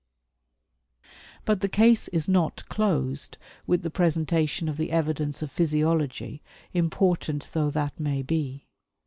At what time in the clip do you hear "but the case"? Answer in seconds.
1.45-2.07